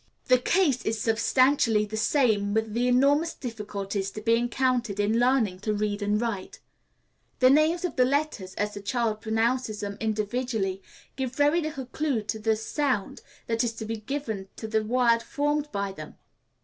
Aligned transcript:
The 0.25 0.39
case 0.39 0.83
is 0.83 0.99
substantially 0.99 1.85
the 1.85 1.95
same 1.95 2.55
with 2.55 2.73
the 2.73 2.87
enormous 2.87 3.35
difficulties 3.35 4.09
to 4.09 4.21
be 4.21 4.35
encountered 4.35 4.99
in 4.99 5.19
learning 5.19 5.59
to 5.59 5.75
read 5.75 6.01
and 6.01 6.17
to 6.19 6.25
write. 6.25 6.59
The 7.37 7.51
names 7.51 7.85
of 7.85 7.97
the 7.97 8.03
letters, 8.03 8.55
as 8.55 8.73
the 8.73 8.81
child 8.81 9.21
pronounces 9.21 9.81
them 9.81 9.97
individually, 9.99 10.81
give 11.15 11.35
very 11.35 11.61
little 11.61 11.85
clue 11.85 12.23
to 12.23 12.39
the 12.39 12.55
sound 12.55 13.21
that 13.45 13.63
is 13.63 13.73
to 13.73 13.85
be 13.85 13.97
given 13.97 14.47
to 14.55 14.67
the 14.67 14.83
word 14.83 15.21
formed 15.21 15.71
by 15.71 15.91
them. 15.91 16.15